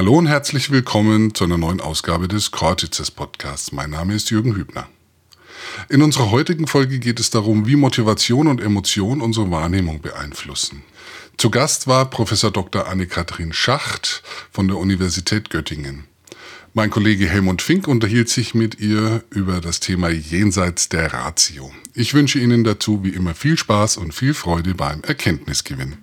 Hallo 0.00 0.16
und 0.16 0.28
herzlich 0.28 0.70
willkommen 0.70 1.34
zu 1.34 1.44
einer 1.44 1.58
neuen 1.58 1.82
Ausgabe 1.82 2.26
des 2.26 2.52
Cortices 2.52 3.10
Podcasts. 3.10 3.70
Mein 3.70 3.90
Name 3.90 4.14
ist 4.14 4.30
Jürgen 4.30 4.56
Hübner. 4.56 4.88
In 5.90 6.00
unserer 6.00 6.30
heutigen 6.30 6.66
Folge 6.66 6.98
geht 6.98 7.20
es 7.20 7.28
darum, 7.28 7.66
wie 7.66 7.76
Motivation 7.76 8.46
und 8.48 8.62
Emotion 8.62 9.20
unsere 9.20 9.50
Wahrnehmung 9.50 10.00
beeinflussen. 10.00 10.84
Zu 11.36 11.50
Gast 11.50 11.86
war 11.86 12.08
Professor 12.08 12.50
Dr. 12.50 12.88
Anne-Kathrin 12.88 13.52
Schacht 13.52 14.22
von 14.50 14.68
der 14.68 14.78
Universität 14.78 15.50
Göttingen. 15.50 16.04
Mein 16.72 16.88
Kollege 16.88 17.28
Helmut 17.28 17.60
Fink 17.60 17.86
unterhielt 17.86 18.30
sich 18.30 18.54
mit 18.54 18.80
ihr 18.80 19.22
über 19.28 19.60
das 19.60 19.80
Thema 19.80 20.08
Jenseits 20.08 20.88
der 20.88 21.12
Ratio. 21.12 21.72
Ich 21.92 22.14
wünsche 22.14 22.38
Ihnen 22.38 22.64
dazu 22.64 23.04
wie 23.04 23.10
immer 23.10 23.34
viel 23.34 23.58
Spaß 23.58 23.98
und 23.98 24.14
viel 24.14 24.32
Freude 24.32 24.74
beim 24.74 25.02
Erkenntnisgewinn. 25.02 25.98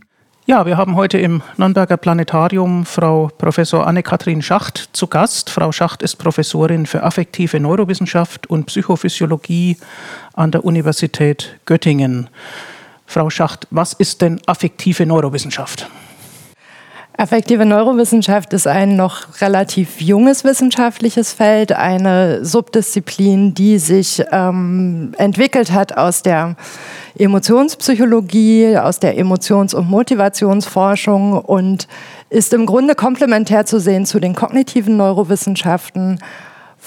Ja, 0.50 0.66
wir 0.66 0.78
haben 0.78 0.96
heute 0.96 1.18
im 1.18 1.42
Nürnberger 1.58 1.98
Planetarium 1.98 2.86
Frau 2.86 3.30
Professor 3.38 3.86
Anne-Kathrin 3.86 4.42
Schacht 4.42 4.92
zu 4.94 5.08
Gast. 5.08 5.50
Frau 5.50 5.74
Schacht 5.74 6.02
ist 6.02 6.16
Professorin 6.16 6.86
für 6.86 7.04
affektive 7.04 7.60
Neurowissenschaft 7.60 8.48
und 8.48 8.68
Psychophysiologie 8.68 9.76
an 10.36 10.52
der 10.52 10.64
Universität 10.64 11.60
Göttingen. 11.66 12.30
Frau 13.06 13.30
Schacht, 13.30 13.68
was 13.72 13.92
ist 13.92 14.22
denn 14.22 14.40
affektive 14.46 15.06
Neurowissenschaft? 15.06 15.90
Affektive 17.20 17.66
Neurowissenschaft 17.66 18.54
ist 18.54 18.68
ein 18.68 18.96
noch 18.96 19.42
relativ 19.42 20.00
junges 20.02 20.44
wissenschaftliches 20.44 21.34
Feld, 21.34 21.72
eine 21.72 22.46
Subdisziplin, 22.46 23.56
die 23.56 23.80
sich 23.80 24.24
ähm, 24.32 25.14
entwickelt 25.18 25.72
hat 25.72 25.98
aus 25.98 26.22
der 26.22 26.56
Emotionspsychologie, 27.18 28.78
aus 28.78 29.00
der 29.00 29.18
Emotions- 29.18 29.74
und 29.74 29.90
Motivationsforschung 29.90 31.34
und 31.34 31.88
ist 32.30 32.54
im 32.54 32.68
Grunde 32.68 32.94
komplementär 32.94 33.66
zu 33.66 33.80
sehen 33.80 34.06
zu 34.06 34.20
den 34.20 34.36
kognitiven 34.36 34.96
Neurowissenschaften, 34.96 36.20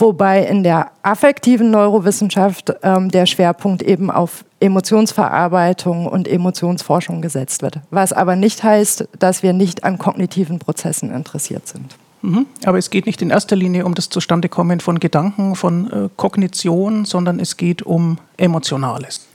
wobei 0.00 0.44
in 0.44 0.62
der 0.62 0.90
affektiven 1.02 1.70
Neurowissenschaft 1.70 2.72
ähm, 2.82 3.10
der 3.10 3.26
Schwerpunkt 3.26 3.82
eben 3.82 4.10
auf 4.10 4.44
Emotionsverarbeitung 4.60 6.06
und 6.06 6.28
Emotionsforschung 6.28 7.22
gesetzt 7.22 7.62
wird. 7.62 7.80
Was 7.90 8.12
aber 8.12 8.36
nicht 8.36 8.62
heißt, 8.62 9.08
dass 9.18 9.42
wir 9.42 9.52
nicht 9.52 9.84
an 9.84 9.98
kognitiven 9.98 10.58
Prozessen 10.58 11.10
interessiert 11.12 11.66
sind. 11.66 11.96
Mhm. 12.22 12.46
Aber 12.64 12.78
es 12.78 12.90
geht 12.90 13.06
nicht 13.06 13.22
in 13.22 13.30
erster 13.30 13.56
Linie 13.56 13.86
um 13.86 13.94
das 13.94 14.10
Zustandekommen 14.10 14.80
von 14.80 15.00
Gedanken, 15.00 15.56
von 15.56 15.90
äh, 15.90 16.08
Kognition, 16.16 17.04
sondern 17.04 17.40
es 17.40 17.56
geht 17.56 17.82
um 17.82 18.18
Emotionales. 18.36 19.26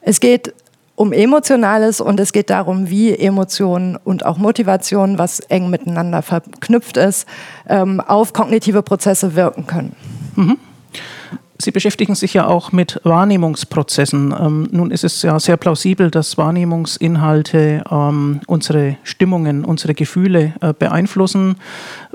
Es 0.00 0.20
geht 0.20 0.54
um 0.96 1.12
Emotionales 1.12 2.00
und 2.00 2.20
es 2.20 2.32
geht 2.32 2.50
darum, 2.50 2.88
wie 2.88 3.16
Emotionen 3.16 3.96
und 3.96 4.24
auch 4.24 4.38
Motivation, 4.38 5.18
was 5.18 5.40
eng 5.40 5.70
miteinander 5.70 6.22
verknüpft 6.22 6.96
ist, 6.96 7.26
ähm, 7.68 8.00
auf 8.00 8.32
kognitive 8.32 8.82
Prozesse 8.82 9.34
wirken 9.34 9.66
können. 9.66 9.96
Mhm. 10.36 10.58
Sie 11.58 11.70
beschäftigen 11.70 12.14
sich 12.14 12.34
ja 12.34 12.46
auch 12.46 12.72
mit 12.72 13.00
Wahrnehmungsprozessen. 13.04 14.34
Ähm, 14.38 14.68
nun 14.72 14.90
ist 14.90 15.04
es 15.04 15.22
ja 15.22 15.38
sehr 15.38 15.56
plausibel, 15.56 16.10
dass 16.10 16.36
Wahrnehmungsinhalte 16.36 17.84
ähm, 17.90 18.40
unsere 18.46 18.96
Stimmungen, 19.04 19.64
unsere 19.64 19.94
Gefühle 19.94 20.52
äh, 20.60 20.72
beeinflussen. 20.76 21.56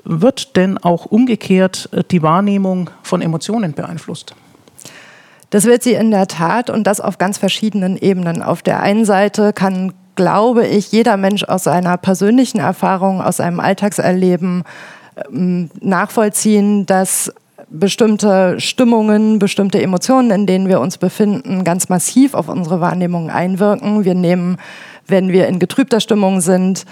Wird 0.03 0.55
denn 0.57 0.77
auch 0.77 1.05
umgekehrt 1.05 1.89
äh, 1.93 2.03
die 2.11 2.21
Wahrnehmung 2.21 2.89
von 3.01 3.21
Emotionen 3.21 3.73
beeinflusst? 3.73 4.35
Das 5.49 5.65
wird 5.65 5.83
sie 5.83 5.93
in 5.93 6.11
der 6.11 6.27
Tat 6.27 6.69
und 6.69 6.85
das 6.85 7.01
auf 7.01 7.17
ganz 7.17 7.37
verschiedenen 7.37 7.97
Ebenen. 7.97 8.43
Auf 8.43 8.61
der 8.61 8.81
einen 8.81 9.05
Seite 9.05 9.51
kann, 9.53 9.93
glaube 10.15 10.67
ich, 10.67 10.91
jeder 10.91 11.17
Mensch 11.17 11.43
aus 11.43 11.63
seiner 11.63 11.97
persönlichen 11.97 12.59
Erfahrung, 12.59 13.21
aus 13.21 13.37
seinem 13.37 13.59
Alltagserleben 13.59 14.63
ähm, 15.31 15.69
nachvollziehen, 15.81 16.85
dass 16.85 17.33
bestimmte 17.69 18.59
Stimmungen, 18.59 19.39
bestimmte 19.39 19.81
Emotionen, 19.81 20.31
in 20.31 20.45
denen 20.45 20.67
wir 20.67 20.79
uns 20.79 20.97
befinden, 20.97 21.63
ganz 21.63 21.89
massiv 21.89 22.33
auf 22.33 22.49
unsere 22.49 22.81
Wahrnehmung 22.81 23.29
einwirken. 23.29 24.05
Wir 24.05 24.15
nehmen, 24.15 24.57
wenn 25.07 25.31
wir 25.31 25.47
in 25.47 25.59
getrübter 25.59 25.99
Stimmung 25.99 26.41
sind, 26.41 26.85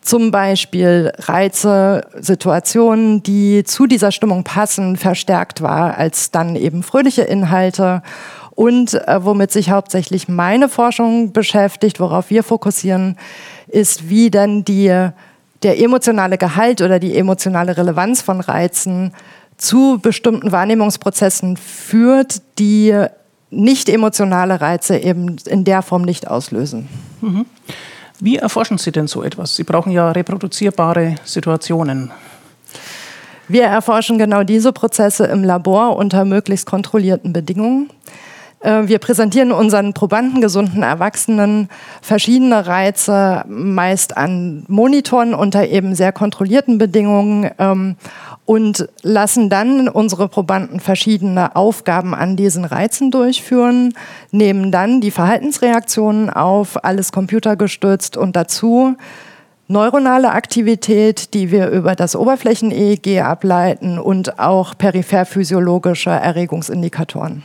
zum 0.00 0.30
Beispiel 0.30 1.12
Reize, 1.18 2.06
Situationen, 2.18 3.22
die 3.22 3.64
zu 3.64 3.86
dieser 3.86 4.12
Stimmung 4.12 4.44
passen, 4.44 4.96
verstärkt 4.96 5.60
wahr 5.60 5.96
als 5.96 6.30
dann 6.30 6.56
eben 6.56 6.82
fröhliche 6.82 7.22
Inhalte. 7.22 8.02
Und 8.54 8.94
äh, 8.94 9.24
womit 9.24 9.52
sich 9.52 9.70
hauptsächlich 9.70 10.28
meine 10.28 10.68
Forschung 10.68 11.32
beschäftigt, 11.32 12.00
worauf 12.00 12.30
wir 12.30 12.42
fokussieren, 12.42 13.16
ist, 13.68 14.08
wie 14.08 14.30
denn 14.30 14.64
die, 14.64 14.88
der 15.62 15.80
emotionale 15.80 16.38
Gehalt 16.38 16.82
oder 16.82 16.98
die 16.98 17.16
emotionale 17.16 17.76
Relevanz 17.76 18.22
von 18.22 18.40
Reizen 18.40 19.12
zu 19.58 19.98
bestimmten 20.00 20.50
Wahrnehmungsprozessen 20.52 21.56
führt, 21.56 22.42
die 22.58 22.94
nicht 23.50 23.88
emotionale 23.88 24.60
Reize 24.60 24.98
eben 24.98 25.36
in 25.46 25.64
der 25.64 25.82
Form 25.82 26.02
nicht 26.02 26.28
auslösen. 26.28 26.88
Mhm. 27.20 27.46
Wie 28.20 28.36
erforschen 28.36 28.78
Sie 28.78 28.90
denn 28.90 29.06
so 29.06 29.22
etwas? 29.22 29.54
Sie 29.54 29.64
brauchen 29.64 29.92
ja 29.92 30.10
reproduzierbare 30.10 31.14
Situationen. 31.24 32.10
Wir 33.46 33.64
erforschen 33.64 34.18
genau 34.18 34.42
diese 34.42 34.72
Prozesse 34.72 35.24
im 35.26 35.44
Labor 35.44 35.96
unter 35.96 36.24
möglichst 36.24 36.66
kontrollierten 36.66 37.32
Bedingungen. 37.32 37.90
Äh, 38.60 38.88
wir 38.88 38.98
präsentieren 38.98 39.52
unseren 39.52 39.94
Probanden, 39.94 40.40
gesunden 40.40 40.82
Erwachsenen 40.82 41.68
verschiedene 42.02 42.66
Reize, 42.66 43.44
meist 43.48 44.16
an 44.16 44.64
Monitoren 44.68 45.32
unter 45.32 45.66
eben 45.66 45.94
sehr 45.94 46.12
kontrollierten 46.12 46.78
Bedingungen 46.78 47.50
ähm, 47.58 47.96
und 48.48 48.88
lassen 49.02 49.50
dann 49.50 49.90
unsere 49.90 50.26
Probanden 50.26 50.80
verschiedene 50.80 51.54
Aufgaben 51.54 52.14
an 52.14 52.34
diesen 52.34 52.64
Reizen 52.64 53.10
durchführen, 53.10 53.92
nehmen 54.30 54.72
dann 54.72 55.02
die 55.02 55.10
Verhaltensreaktionen 55.10 56.30
auf, 56.30 56.82
alles 56.82 57.12
computergestützt 57.12 58.16
und 58.16 58.36
dazu 58.36 58.96
neuronale 59.66 60.30
Aktivität, 60.30 61.34
die 61.34 61.50
wir 61.50 61.68
über 61.68 61.94
das 61.94 62.16
Oberflächen-EEG 62.16 63.20
ableiten 63.20 63.98
und 63.98 64.38
auch 64.38 64.78
peripherphysiologische 64.78 66.08
Erregungsindikatoren. 66.08 67.42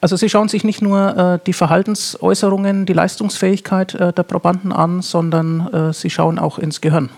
Also 0.00 0.14
Sie 0.14 0.28
schauen 0.28 0.46
sich 0.46 0.62
nicht 0.62 0.82
nur 0.82 1.16
äh, 1.16 1.38
die 1.44 1.52
Verhaltensäußerungen, 1.52 2.86
die 2.86 2.92
Leistungsfähigkeit 2.92 3.96
äh, 3.96 4.12
der 4.12 4.22
Probanden 4.22 4.70
an, 4.70 5.02
sondern 5.02 5.66
äh, 5.72 5.92
Sie 5.92 6.10
schauen 6.10 6.38
auch 6.38 6.60
ins 6.60 6.80
Gehirn. 6.80 7.10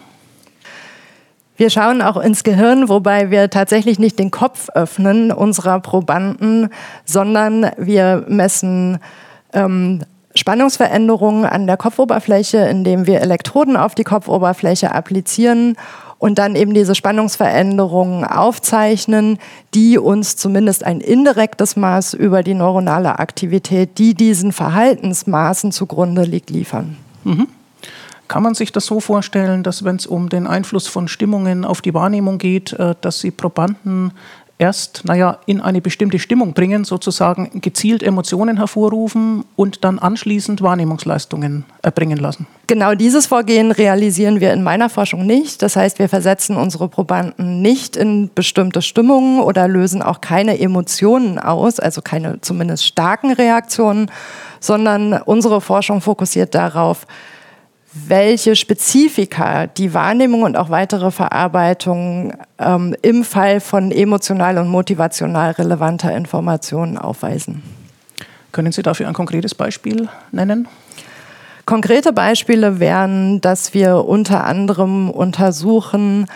Wir 1.57 1.71
schauen 1.71 2.03
auch 2.03 2.19
ins 2.19 2.45
Gehirn, 2.45 2.89
wobei 2.89 3.31
wir 3.31 3.49
tatsächlich 3.49 3.99
nicht 3.99 4.19
den 4.19 4.31
Kopf 4.31 4.69
öffnen 4.75 5.33
unserer 5.33 5.81
Probanden, 5.81 6.69
sondern 7.05 7.71
wir 7.79 8.25
messen 8.29 8.99
ähm, 9.55 10.03
Spannungsveränderungen 10.35 11.47
an 11.47 11.67
der 11.67 11.79
Kopfoberfläche, 11.79 12.59
indem 12.59 13.07
wir 13.07 13.23
Elektroden 13.23 13.77
auf 13.77 13.95
die 13.95 14.05
Kopfoberfläche 14.05 14.93
applizieren 14.93 15.77
und 16.19 16.39
dann 16.39 16.57
eben 16.57 16.75
diese 16.75 16.95
Spannungsveränderungen 16.95 18.25
aufzeichnen, 18.25 19.39
die 19.75 19.99
uns 19.99 20.37
zumindest 20.37 20.85
ein 20.85 21.01
indirektes 21.01 21.77
Maß 21.77 22.15
über 22.15 22.43
die 22.43 22.55
neuronale 22.55 23.19
Aktivität, 23.19 23.99
die 23.99 24.15
diesen 24.15 24.53
Verhaltensmaßen 24.53 25.73
zugrunde 25.73 26.23
liegt, 26.25 26.51
liefern. 26.51 26.97
Mhm. 27.25 27.49
Kann 28.29 28.43
man 28.43 28.55
sich 28.55 28.73
das 28.73 28.87
so 28.87 29.01
vorstellen, 29.01 29.63
dass 29.63 29.85
wenn 29.85 29.97
es 29.97 30.07
um 30.07 30.29
den 30.29 30.47
Einfluss 30.47 30.89
von 30.89 31.09
Stimmungen 31.09 31.65
auf 31.65 31.81
die 31.81 31.95
Wahrnehmung 31.95 32.39
geht, 32.39 32.73
äh, 32.73 32.95
dass 33.01 33.21
Sie 33.21 33.31
Probanden 33.31 34.13
erst, 34.59 35.05
naja, 35.05 35.39
in 35.47 35.61
eine 35.61 35.81
bestimmte 35.81 36.19
Stimmung 36.19 36.55
bringen, 36.55 36.85
sozusagen 36.85 37.61
gezielt 37.61 38.03
Emotionen 38.03 38.57
hervorrufen 38.57 39.45
und 39.55 39.85
dann 39.85 39.99
anschließend 39.99 40.63
Wahrnehmungsleistungen 40.63 41.65
erbringen 41.83 42.17
lassen. 42.17 42.47
Genau 42.67 42.95
dieses 42.95 43.27
Vorgehen 43.27 43.71
realisieren 43.71 44.41
wir 44.41 44.53
in 44.53 44.63
meiner 44.63 44.89
Forschung 44.89 45.27
nicht. 45.27 45.63
Das 45.63 45.77
heißt, 45.77 45.99
wir 45.99 46.09
versetzen 46.09 46.57
unsere 46.57 46.89
Probanden 46.89 47.61
nicht 47.61 47.97
in 47.97 48.31
bestimmte 48.35 48.81
Stimmungen 48.81 49.41
oder 49.41 49.69
lösen 49.69 50.03
auch 50.03 50.21
keine 50.21 50.59
Emotionen 50.59 51.39
aus, 51.39 51.79
also 51.79 52.01
keine 52.01 52.41
zumindest 52.41 52.87
starken 52.87 53.33
Reaktionen, 53.33 54.11
sondern 54.61 55.13
unsere 55.13 55.61
Forschung 55.61 56.01
fokussiert 56.01 56.55
darauf, 56.55 57.07
welche 58.09 58.57
Spezifika 58.57 59.67
die 59.67 59.95
Wahrnehmung 59.95 60.43
und 60.43 60.57
auch 60.57 60.71
weitere 60.71 61.11
Verarbeitung 61.11 62.35
ähm, 62.59 62.95
im 63.03 63.25
Fall 63.25 63.61
von 63.61 63.91
emotional 63.91 64.59
und 64.59 64.69
motivational 64.69 65.53
relevanter 65.53 66.15
Informationen 66.15 66.99
aufweisen. 66.99 67.63
Können 68.53 68.73
Sie 68.73 68.83
dafür 68.83 69.09
ein 69.09 69.15
konkretes 69.15 69.55
Beispiel 69.55 70.09
nennen? 70.33 70.69
Konkrete 71.65 72.13
Beispiele 72.13 72.79
wären, 72.79 73.41
dass 73.41 73.75
wir 73.75 74.05
unter 74.05 74.45
anderem 74.45 75.11
untersuchen, 75.11 76.27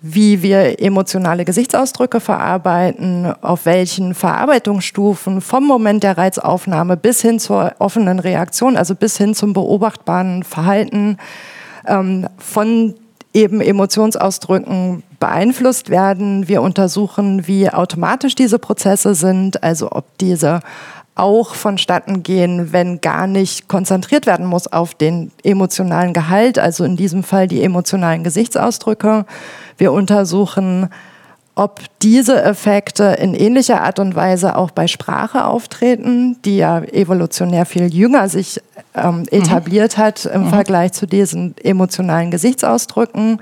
wie 0.00 0.42
wir 0.42 0.80
emotionale 0.80 1.44
Gesichtsausdrücke 1.44 2.20
verarbeiten, 2.20 3.32
auf 3.42 3.66
welchen 3.66 4.14
Verarbeitungsstufen 4.14 5.40
vom 5.40 5.66
Moment 5.66 6.04
der 6.04 6.16
Reizaufnahme 6.16 6.96
bis 6.96 7.20
hin 7.20 7.40
zur 7.40 7.72
offenen 7.78 8.18
Reaktion, 8.20 8.76
also 8.76 8.94
bis 8.94 9.16
hin 9.16 9.34
zum 9.34 9.52
beobachtbaren 9.52 10.44
Verhalten 10.44 11.18
ähm, 11.86 12.28
von 12.38 12.94
eben 13.34 13.60
Emotionsausdrücken 13.60 15.02
beeinflusst 15.20 15.90
werden. 15.90 16.48
Wir 16.48 16.62
untersuchen, 16.62 17.46
wie 17.46 17.68
automatisch 17.68 18.34
diese 18.34 18.58
Prozesse 18.58 19.14
sind, 19.14 19.62
also 19.62 19.90
ob 19.90 20.16
diese 20.18 20.60
auch 21.18 21.54
vonstatten 21.54 22.22
gehen, 22.22 22.72
wenn 22.72 23.00
gar 23.00 23.26
nicht 23.26 23.68
konzentriert 23.68 24.26
werden 24.26 24.46
muss 24.46 24.66
auf 24.66 24.94
den 24.94 25.30
emotionalen 25.42 26.12
Gehalt, 26.12 26.58
also 26.58 26.84
in 26.84 26.96
diesem 26.96 27.22
Fall 27.22 27.48
die 27.48 27.62
emotionalen 27.62 28.24
Gesichtsausdrücke. 28.24 29.26
Wir 29.76 29.92
untersuchen, 29.92 30.88
ob 31.58 31.80
diese 32.02 32.40
Effekte 32.40 33.16
in 33.20 33.34
ähnlicher 33.34 33.82
Art 33.82 33.98
und 33.98 34.14
Weise 34.14 34.54
auch 34.54 34.70
bei 34.70 34.86
Sprache 34.86 35.44
auftreten, 35.44 36.36
die 36.44 36.58
ja 36.58 36.80
evolutionär 36.82 37.66
viel 37.66 37.92
jünger 37.92 38.28
sich 38.28 38.60
ähm, 38.94 39.20
mhm. 39.20 39.26
etabliert 39.32 39.98
mhm. 39.98 40.02
hat 40.02 40.24
im 40.26 40.44
mhm. 40.44 40.50
Vergleich 40.50 40.92
zu 40.92 41.06
diesen 41.06 41.56
emotionalen 41.58 42.30
Gesichtsausdrücken. 42.30 43.40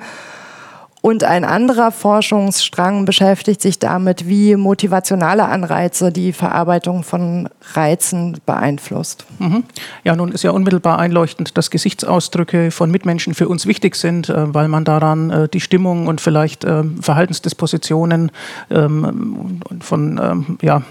Und 1.06 1.22
ein 1.22 1.44
anderer 1.44 1.92
Forschungsstrang 1.92 3.04
beschäftigt 3.04 3.62
sich 3.62 3.78
damit, 3.78 4.26
wie 4.26 4.56
motivationale 4.56 5.44
Anreize 5.44 6.10
die 6.10 6.32
Verarbeitung 6.32 7.04
von 7.04 7.48
Reizen 7.74 8.38
beeinflusst. 8.44 9.24
Mhm. 9.38 9.62
Ja, 10.02 10.16
nun 10.16 10.32
ist 10.32 10.42
ja 10.42 10.50
unmittelbar 10.50 10.98
einleuchtend, 10.98 11.56
dass 11.56 11.70
Gesichtsausdrücke 11.70 12.72
von 12.72 12.90
Mitmenschen 12.90 13.34
für 13.34 13.48
uns 13.48 13.66
wichtig 13.66 13.94
sind, 13.94 14.30
äh, 14.30 14.52
weil 14.52 14.66
man 14.66 14.84
daran 14.84 15.30
äh, 15.30 15.48
die 15.48 15.60
Stimmung 15.60 16.08
und 16.08 16.20
vielleicht 16.20 16.64
äh, 16.64 16.82
Verhaltensdispositionen 17.00 18.32
ähm, 18.70 19.60
von, 19.78 20.20
ähm, 20.20 20.58
ja, 20.60 20.82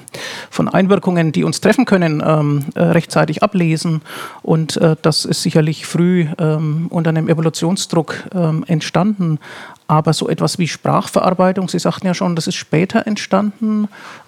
von 0.50 0.70
Einwirkungen, 0.70 1.34
die 1.34 1.44
uns 1.44 1.60
treffen 1.60 1.84
können, 1.84 2.24
ähm, 2.26 2.64
rechtzeitig 2.78 3.44
ablesen. 3.44 4.02
Und 4.44 4.80
das 5.02 5.26
ist 5.26 5.42
sicherlich 5.42 5.86
früh 5.86 6.28
unter 6.38 7.10
einem 7.10 7.28
Evolutionsdruck 7.28 8.30
entstanden. 8.68 9.40
Aber 9.88 10.14
so 10.14 10.28
etwas 10.28 10.58
wie 10.58 10.68
Sprachverarbeitung, 10.68 11.70
Sie 11.70 11.80
sagten 11.80 12.08
ja 12.08 12.14
schon, 12.14 12.36
das 12.36 12.48
ist 12.48 12.56
später 12.56 13.06
entstanden. 13.06 13.88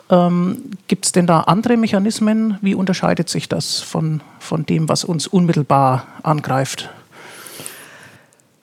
Ähm, 0.09 0.71
Gibt 0.87 1.05
es 1.05 1.11
denn 1.11 1.25
da 1.25 1.41
andere 1.41 1.77
Mechanismen? 1.77 2.57
Wie 2.61 2.75
unterscheidet 2.75 3.27
sich 3.29 3.49
das 3.49 3.79
von, 3.79 4.21
von 4.39 4.65
dem, 4.65 4.87
was 4.87 5.03
uns 5.03 5.25
unmittelbar 5.25 6.05
angreift? 6.21 6.89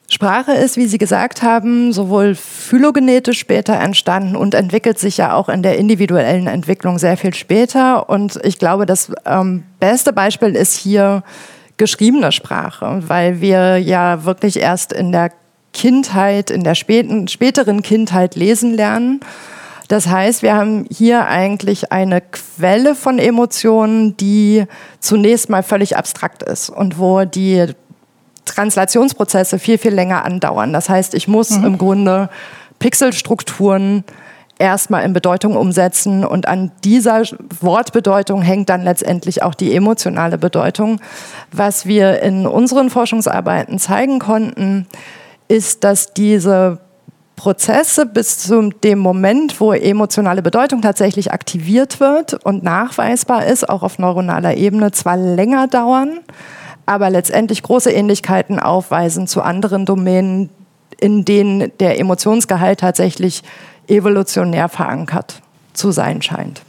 Sprache 0.07 0.53
ist, 0.53 0.77
wie 0.77 0.85
Sie 0.85 0.99
gesagt 0.99 1.41
haben, 1.41 1.91
sowohl 1.91 2.35
phylogenetisch 2.35 3.39
später 3.39 3.73
entstanden 3.73 4.35
und 4.35 4.53
entwickelt 4.53 4.99
sich 4.99 5.17
ja 5.17 5.33
auch 5.33 5.49
in 5.49 5.63
der 5.63 5.77
individuellen 5.77 6.47
Entwicklung 6.47 6.99
sehr 6.99 7.17
viel 7.17 7.33
später. 7.33 8.07
Und 8.07 8.39
ich 8.43 8.59
glaube, 8.59 8.85
das 8.85 9.11
ähm, 9.25 9.63
beste 9.79 10.13
Beispiel 10.13 10.55
ist 10.55 10.77
hier 10.77 11.23
geschriebene 11.77 12.31
Sprache, 12.31 13.01
weil 13.07 13.41
wir 13.41 13.77
ja 13.79 14.23
wirklich 14.25 14.57
erst 14.57 14.93
in 14.93 15.11
der 15.11 15.31
Kindheit, 15.75 16.49
in 16.49 16.63
der 16.63 16.73
späten, 16.73 17.27
späteren 17.27 17.83
Kindheit 17.83 18.35
lesen 18.35 18.73
lernen. 18.73 19.19
Das 19.89 20.07
heißt, 20.07 20.41
wir 20.41 20.55
haben 20.55 20.85
hier 20.89 21.27
eigentlich 21.27 21.91
eine 21.91 22.21
Quelle 22.21 22.95
von 22.95 23.19
Emotionen, 23.19 24.17
die 24.17 24.65
zunächst 24.99 25.49
mal 25.49 25.61
völlig 25.61 25.97
abstrakt 25.97 26.41
ist 26.41 26.69
und 26.69 26.97
wo 26.97 27.25
die 27.25 27.67
Translationsprozesse 28.45 29.59
viel, 29.59 29.77
viel 29.77 29.93
länger 29.93 30.23
andauern. 30.23 30.71
Das 30.71 30.89
heißt, 30.89 31.13
ich 31.13 31.27
muss 31.27 31.51
mhm. 31.51 31.65
im 31.65 31.77
Grunde 31.77 32.29
Pixelstrukturen 32.79 34.05
erstmal 34.57 35.03
in 35.03 35.11
Bedeutung 35.11 35.57
umsetzen 35.57 36.23
und 36.23 36.47
an 36.47 36.71
dieser 36.85 37.23
Wortbedeutung 37.59 38.41
hängt 38.41 38.69
dann 38.69 38.83
letztendlich 38.83 39.43
auch 39.43 39.53
die 39.53 39.75
emotionale 39.75 40.37
Bedeutung. 40.37 41.01
Was 41.51 41.85
wir 41.85 42.21
in 42.21 42.47
unseren 42.47 42.89
Forschungsarbeiten 42.89 43.77
zeigen 43.77 44.19
konnten, 44.19 44.87
ist, 45.47 45.83
dass 45.83 46.13
diese 46.13 46.79
Prozesse 47.35 48.05
bis 48.05 48.39
zu 48.39 48.69
dem 48.69 48.99
Moment, 48.99 49.59
wo 49.59 49.73
emotionale 49.73 50.41
Bedeutung 50.41 50.81
tatsächlich 50.81 51.31
aktiviert 51.31 51.99
wird 51.99 52.33
und 52.45 52.63
nachweisbar 52.63 53.45
ist, 53.45 53.67
auch 53.67 53.83
auf 53.83 53.99
neuronaler 53.99 54.55
Ebene, 54.55 54.91
zwar 54.91 55.17
länger 55.17 55.67
dauern, 55.67 56.19
aber 56.85 57.09
letztendlich 57.09 57.61
große 57.61 57.91
Ähnlichkeiten 57.91 58.59
aufweisen 58.59 59.27
zu 59.27 59.41
anderen 59.41 59.85
Domänen, 59.85 60.49
in 60.99 61.25
denen 61.25 61.71
der 61.79 61.99
Emotionsgehalt 61.99 62.79
tatsächlich 62.79 63.43
evolutionär 63.87 64.69
verankert 64.69 65.41
zu 65.73 65.91
sein 65.91 66.21
scheint. 66.21 66.61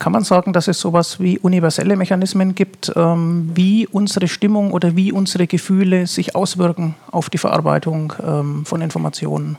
Kann 0.00 0.12
man 0.12 0.24
sagen, 0.24 0.54
dass 0.54 0.66
es 0.66 0.80
sowas 0.80 1.20
wie 1.20 1.38
universelle 1.38 1.94
Mechanismen 1.94 2.54
gibt, 2.54 2.90
ähm, 2.96 3.50
wie 3.52 3.86
unsere 3.86 4.28
Stimmung 4.28 4.72
oder 4.72 4.96
wie 4.96 5.12
unsere 5.12 5.46
Gefühle 5.46 6.06
sich 6.06 6.34
auswirken 6.34 6.94
auf 7.10 7.28
die 7.28 7.36
Verarbeitung 7.36 8.14
ähm, 8.26 8.64
von 8.64 8.80
Informationen? 8.80 9.58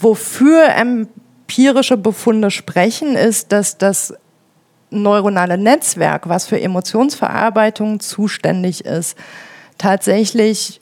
Wofür 0.00 0.70
empirische 0.74 1.98
Befunde 1.98 2.50
sprechen, 2.50 3.14
ist, 3.14 3.52
dass 3.52 3.76
das 3.76 4.14
neuronale 4.88 5.58
Netzwerk, 5.58 6.26
was 6.26 6.46
für 6.46 6.58
Emotionsverarbeitung 6.58 8.00
zuständig 8.00 8.86
ist, 8.86 9.18
tatsächlich 9.76 10.80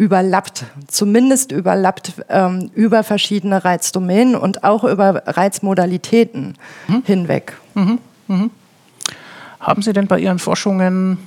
überlappt, 0.00 0.64
zumindest 0.88 1.52
überlappt 1.52 2.14
ähm, 2.30 2.70
über 2.74 3.04
verschiedene 3.04 3.66
Reizdomänen 3.66 4.34
und 4.34 4.64
auch 4.64 4.82
über 4.82 5.22
Reizmodalitäten 5.26 6.56
mhm. 6.88 7.02
hinweg. 7.04 7.52
Mhm. 7.74 7.98
Mhm. 8.26 8.50
Haben 9.60 9.82
Sie 9.82 9.92
denn 9.92 10.06
bei 10.06 10.18
Ihren 10.18 10.38
Forschungen 10.38 11.18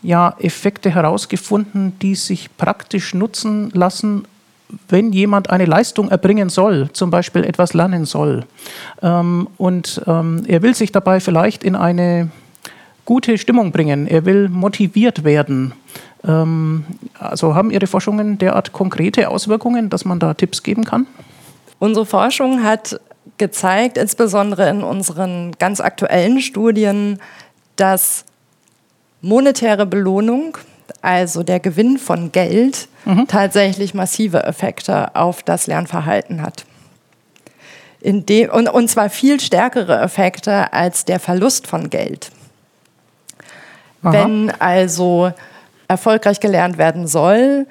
ja, 0.00 0.34
Effekte 0.38 0.88
herausgefunden, 0.88 1.98
die 2.00 2.14
sich 2.14 2.56
praktisch 2.56 3.12
nutzen 3.12 3.68
lassen, 3.74 4.24
wenn 4.88 5.12
jemand 5.12 5.50
eine 5.50 5.66
Leistung 5.66 6.10
erbringen 6.10 6.48
soll, 6.48 6.88
zum 6.94 7.10
Beispiel 7.10 7.44
etwas 7.44 7.74
lernen 7.74 8.06
soll, 8.06 8.46
ähm, 9.02 9.46
und 9.58 10.00
ähm, 10.06 10.42
er 10.46 10.62
will 10.62 10.74
sich 10.74 10.90
dabei 10.90 11.20
vielleicht 11.20 11.62
in 11.62 11.76
eine 11.76 12.30
gute 13.04 13.36
Stimmung 13.36 13.72
bringen, 13.72 14.06
er 14.06 14.24
will 14.24 14.48
motiviert 14.48 15.22
werden, 15.22 15.74
also 16.24 17.54
haben 17.54 17.70
Ihre 17.70 17.86
Forschungen 17.86 18.38
derart 18.38 18.72
konkrete 18.72 19.28
Auswirkungen, 19.28 19.90
dass 19.90 20.04
man 20.04 20.18
da 20.18 20.34
Tipps 20.34 20.62
geben 20.62 20.84
kann? 20.84 21.06
Unsere 21.78 22.06
Forschung 22.06 22.62
hat 22.62 22.98
gezeigt, 23.36 23.98
insbesondere 23.98 24.68
in 24.70 24.82
unseren 24.82 25.52
ganz 25.58 25.80
aktuellen 25.80 26.40
Studien, 26.40 27.18
dass 27.76 28.24
monetäre 29.20 29.86
Belohnung, 29.86 30.56
also 31.02 31.42
der 31.42 31.60
Gewinn 31.60 31.98
von 31.98 32.32
Geld, 32.32 32.88
mhm. 33.04 33.26
tatsächlich 33.26 33.92
massive 33.92 34.44
Effekte 34.44 35.14
auf 35.16 35.42
das 35.42 35.66
Lernverhalten 35.66 36.40
hat. 36.40 36.64
Dem, 38.02 38.50
und, 38.50 38.68
und 38.68 38.88
zwar 38.88 39.08
viel 39.08 39.40
stärkere 39.40 39.98
Effekte 40.00 40.72
als 40.74 41.06
der 41.06 41.18
Verlust 41.18 41.66
von 41.66 41.88
Geld. 41.88 42.30
Aha. 44.02 44.12
Wenn 44.12 44.52
also 44.58 45.32
erfolgreich 45.88 46.40
gelernt 46.40 46.78
werden 46.78 47.06
soll, 47.06 47.66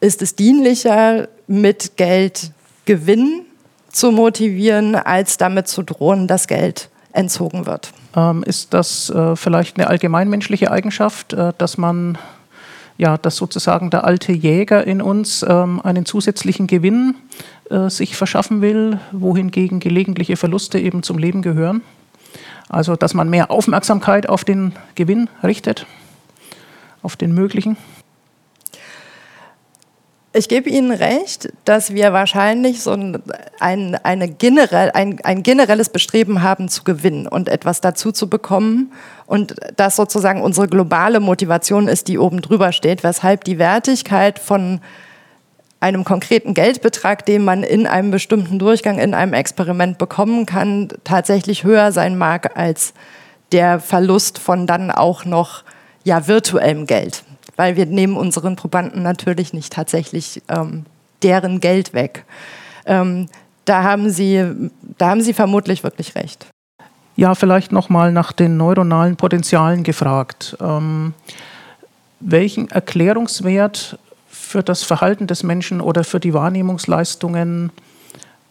ist 0.00 0.22
es 0.22 0.36
dienlicher, 0.36 1.28
mit 1.46 1.96
Geld 1.96 2.50
Gewinn 2.84 3.42
zu 3.90 4.10
motivieren, 4.10 4.94
als 4.94 5.38
damit 5.38 5.68
zu 5.68 5.82
drohen, 5.82 6.28
dass 6.28 6.48
Geld 6.48 6.88
entzogen 7.12 7.66
wird. 7.66 7.92
Ähm, 8.14 8.42
ist 8.42 8.74
das 8.74 9.10
äh, 9.10 9.36
vielleicht 9.36 9.78
eine 9.78 9.88
allgemeinmenschliche 9.88 10.70
Eigenschaft, 10.70 11.32
äh, 11.32 11.52
dass 11.56 11.78
man 11.78 12.18
ja, 12.98 13.18
dass 13.18 13.36
sozusagen 13.36 13.90
der 13.90 14.04
alte 14.04 14.32
Jäger 14.32 14.86
in 14.86 15.02
uns 15.02 15.44
ähm, 15.46 15.80
einen 15.82 16.06
zusätzlichen 16.06 16.66
Gewinn 16.66 17.14
äh, 17.70 17.90
sich 17.90 18.16
verschaffen 18.16 18.62
will, 18.62 18.98
wohingegen 19.12 19.80
gelegentliche 19.80 20.36
Verluste 20.36 20.78
eben 20.78 21.02
zum 21.02 21.18
Leben 21.18 21.42
gehören? 21.42 21.82
Also, 22.68 22.96
dass 22.96 23.14
man 23.14 23.28
mehr 23.28 23.50
Aufmerksamkeit 23.50 24.28
auf 24.28 24.44
den 24.44 24.72
Gewinn 24.94 25.28
richtet? 25.42 25.86
Auf 27.02 27.16
den 27.16 27.32
möglichen? 27.32 27.76
Ich 30.36 30.50
gebe 30.50 30.68
Ihnen 30.68 30.92
recht, 30.92 31.48
dass 31.64 31.94
wir 31.94 32.12
wahrscheinlich 32.12 32.82
so 32.82 32.92
ein, 32.92 33.22
ein, 33.58 33.94
eine 33.94 34.28
generell, 34.28 34.90
ein, 34.90 35.18
ein 35.24 35.42
generelles 35.42 35.88
Bestreben 35.88 36.42
haben 36.42 36.68
zu 36.68 36.84
gewinnen 36.84 37.26
und 37.26 37.48
etwas 37.48 37.80
dazu 37.80 38.12
zu 38.12 38.28
bekommen 38.28 38.92
und 39.24 39.54
das 39.76 39.96
sozusagen 39.96 40.42
unsere 40.42 40.68
globale 40.68 41.20
Motivation 41.20 41.88
ist, 41.88 42.08
die 42.08 42.18
oben 42.18 42.42
drüber 42.42 42.72
steht, 42.72 43.02
weshalb 43.02 43.44
die 43.44 43.58
Wertigkeit 43.58 44.38
von 44.38 44.82
einem 45.80 46.04
konkreten 46.04 46.52
Geldbetrag, 46.52 47.24
den 47.24 47.42
man 47.42 47.62
in 47.62 47.86
einem 47.86 48.10
bestimmten 48.10 48.58
Durchgang 48.58 48.98
in 48.98 49.14
einem 49.14 49.32
Experiment 49.32 49.96
bekommen 49.96 50.44
kann, 50.44 50.88
tatsächlich 51.04 51.64
höher 51.64 51.92
sein 51.92 52.18
mag 52.18 52.58
als 52.58 52.92
der 53.52 53.80
Verlust 53.80 54.38
von 54.38 54.66
dann 54.66 54.90
auch 54.90 55.24
noch 55.24 55.64
ja, 56.06 56.28
virtuellem 56.28 56.86
Geld, 56.86 57.24
weil 57.56 57.74
wir 57.74 57.84
nehmen 57.84 58.16
unseren 58.16 58.54
Probanden 58.54 59.02
natürlich 59.02 59.52
nicht 59.52 59.72
tatsächlich 59.72 60.40
ähm, 60.48 60.86
deren 61.24 61.58
Geld 61.58 61.94
weg. 61.94 62.24
Ähm, 62.86 63.26
da, 63.64 63.82
haben 63.82 64.08
Sie, 64.08 64.70
da 64.98 65.08
haben 65.08 65.20
Sie 65.20 65.34
vermutlich 65.34 65.82
wirklich 65.82 66.14
recht. 66.14 66.46
Ja, 67.16 67.34
vielleicht 67.34 67.72
nochmal 67.72 68.12
nach 68.12 68.30
den 68.30 68.56
neuronalen 68.56 69.16
Potenzialen 69.16 69.82
gefragt. 69.82 70.56
Ähm, 70.60 71.12
welchen 72.20 72.70
Erklärungswert 72.70 73.98
für 74.28 74.62
das 74.62 74.84
Verhalten 74.84 75.26
des 75.26 75.42
Menschen 75.42 75.80
oder 75.80 76.04
für 76.04 76.20
die 76.20 76.34
Wahrnehmungsleistungen 76.34 77.72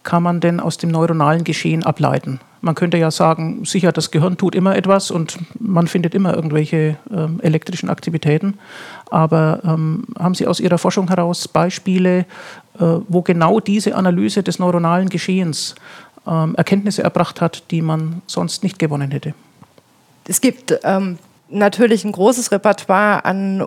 kann 0.02 0.22
man 0.22 0.40
denn 0.40 0.60
aus 0.60 0.76
dem 0.76 0.90
neuronalen 0.90 1.42
Geschehen 1.42 1.84
ableiten? 1.84 2.38
Man 2.66 2.74
könnte 2.74 2.96
ja 2.96 3.12
sagen, 3.12 3.64
sicher, 3.64 3.92
das 3.92 4.10
Gehirn 4.10 4.36
tut 4.36 4.56
immer 4.56 4.74
etwas 4.74 5.12
und 5.12 5.38
man 5.60 5.86
findet 5.86 6.16
immer 6.16 6.34
irgendwelche 6.34 6.96
ähm, 7.12 7.38
elektrischen 7.40 7.88
Aktivitäten. 7.88 8.58
Aber 9.08 9.60
ähm, 9.62 10.04
haben 10.18 10.34
Sie 10.34 10.48
aus 10.48 10.58
Ihrer 10.58 10.76
Forschung 10.76 11.06
heraus 11.06 11.46
Beispiele, 11.46 12.18
äh, 12.18 12.24
wo 13.06 13.22
genau 13.22 13.60
diese 13.60 13.94
Analyse 13.94 14.42
des 14.42 14.58
neuronalen 14.58 15.10
Geschehens 15.10 15.76
ähm, 16.26 16.56
Erkenntnisse 16.56 17.04
erbracht 17.04 17.40
hat, 17.40 17.70
die 17.70 17.82
man 17.82 18.20
sonst 18.26 18.64
nicht 18.64 18.80
gewonnen 18.80 19.12
hätte? 19.12 19.34
Es 20.26 20.40
gibt 20.40 20.76
ähm, 20.82 21.18
natürlich 21.48 22.04
ein 22.04 22.10
großes 22.10 22.50
Repertoire 22.50 23.24
an 23.24 23.64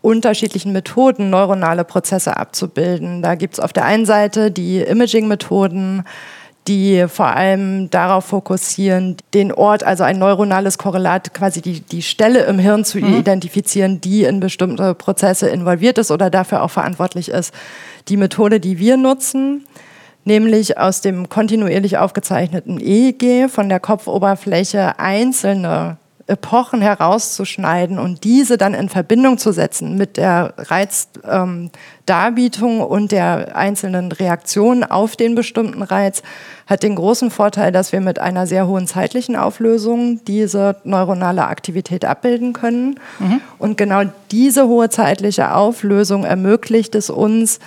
unterschiedlichen 0.00 0.72
Methoden, 0.72 1.28
neuronale 1.28 1.84
Prozesse 1.84 2.38
abzubilden. 2.38 3.20
Da 3.20 3.34
gibt 3.34 3.54
es 3.54 3.60
auf 3.60 3.74
der 3.74 3.84
einen 3.84 4.06
Seite 4.06 4.50
die 4.50 4.80
Imaging-Methoden, 4.80 6.04
die 6.68 7.06
vor 7.08 7.28
allem 7.28 7.90
darauf 7.90 8.26
fokussieren, 8.26 9.16
den 9.32 9.52
Ort, 9.52 9.82
also 9.82 10.04
ein 10.04 10.18
neuronales 10.18 10.78
Korrelat, 10.78 11.32
quasi 11.32 11.62
die, 11.62 11.80
die 11.80 12.02
Stelle 12.02 12.44
im 12.44 12.58
Hirn 12.58 12.84
zu 12.84 12.98
mhm. 12.98 13.18
identifizieren, 13.18 14.00
die 14.00 14.24
in 14.24 14.40
bestimmte 14.40 14.94
Prozesse 14.94 15.48
involviert 15.48 15.98
ist 15.98 16.10
oder 16.10 16.30
dafür 16.30 16.62
auch 16.62 16.70
verantwortlich 16.70 17.30
ist. 17.30 17.54
Die 18.08 18.18
Methode, 18.18 18.60
die 18.60 18.78
wir 18.78 18.96
nutzen, 18.96 19.64
nämlich 20.24 20.78
aus 20.78 21.00
dem 21.00 21.28
kontinuierlich 21.28 21.98
aufgezeichneten 21.98 22.78
EEG 22.78 23.48
von 23.50 23.68
der 23.68 23.80
Kopfoberfläche 23.80 24.98
einzelne 24.98 25.96
Epochen 26.28 26.80
herauszuschneiden 26.82 27.98
und 27.98 28.22
diese 28.22 28.58
dann 28.58 28.74
in 28.74 28.90
Verbindung 28.90 29.38
zu 29.38 29.50
setzen 29.50 29.96
mit 29.96 30.18
der 30.18 30.52
Reizdarbietung 30.58 32.82
und 32.82 33.12
der 33.12 33.56
einzelnen 33.56 34.12
Reaktionen 34.12 34.84
auf 34.84 35.16
den 35.16 35.34
bestimmten 35.34 35.82
Reiz, 35.82 36.22
hat 36.66 36.82
den 36.82 36.96
großen 36.96 37.30
Vorteil, 37.30 37.72
dass 37.72 37.92
wir 37.92 38.02
mit 38.02 38.18
einer 38.18 38.46
sehr 38.46 38.66
hohen 38.66 38.86
zeitlichen 38.86 39.36
Auflösung 39.36 40.22
diese 40.26 40.76
neuronale 40.84 41.46
Aktivität 41.46 42.04
abbilden 42.04 42.52
können. 42.52 43.00
Mhm. 43.18 43.40
Und 43.58 43.78
genau 43.78 44.02
diese 44.30 44.68
hohe 44.68 44.90
zeitliche 44.90 45.54
Auflösung 45.54 46.24
ermöglicht 46.24 46.94
es 46.94 47.08
uns, 47.08 47.58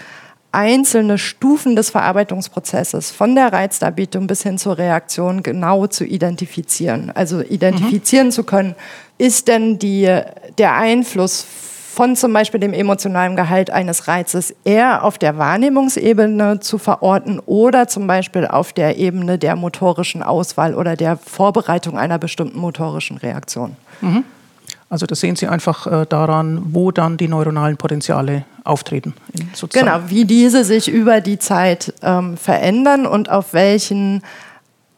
einzelne 0.51 1.17
Stufen 1.17 1.75
des 1.75 1.89
Verarbeitungsprozesses 1.91 3.11
von 3.11 3.35
der 3.35 3.53
Reizdarbietung 3.53 4.27
bis 4.27 4.43
hin 4.43 4.57
zur 4.57 4.77
Reaktion 4.77 5.43
genau 5.43 5.87
zu 5.87 6.03
identifizieren. 6.05 7.11
Also 7.13 7.41
identifizieren 7.41 8.27
mhm. 8.27 8.31
zu 8.31 8.43
können, 8.43 8.75
ist 9.17 9.47
denn 9.47 9.79
die, 9.79 10.09
der 10.57 10.75
Einfluss 10.75 11.45
von 11.91 12.15
zum 12.15 12.31
Beispiel 12.31 12.59
dem 12.59 12.73
emotionalen 12.73 13.35
Gehalt 13.35 13.69
eines 13.69 14.07
Reizes 14.07 14.55
eher 14.63 15.03
auf 15.03 15.17
der 15.17 15.37
Wahrnehmungsebene 15.37 16.61
zu 16.61 16.77
verorten 16.77 17.39
oder 17.45 17.87
zum 17.87 18.07
Beispiel 18.07 18.47
auf 18.47 18.71
der 18.71 18.97
Ebene 18.97 19.37
der 19.37 19.55
motorischen 19.55 20.23
Auswahl 20.23 20.73
oder 20.73 20.95
der 20.95 21.17
Vorbereitung 21.17 21.97
einer 21.97 22.17
bestimmten 22.17 22.59
motorischen 22.59 23.17
Reaktion. 23.17 23.75
Mhm. 23.99 24.23
Also 24.91 25.05
das 25.05 25.21
sehen 25.21 25.37
Sie 25.37 25.47
einfach 25.47 25.87
äh, 25.87 26.05
daran, 26.05 26.61
wo 26.73 26.91
dann 26.91 27.15
die 27.15 27.29
neuronalen 27.29 27.77
Potenziale 27.77 28.43
auftreten. 28.65 29.13
Genau, 29.71 29.99
wie 30.07 30.25
diese 30.25 30.65
sich 30.65 30.89
über 30.89 31.21
die 31.21 31.39
Zeit 31.39 31.93
ähm, 32.03 32.35
verändern 32.35 33.07
und 33.07 33.29
auf 33.29 33.53
welchen 33.53 34.21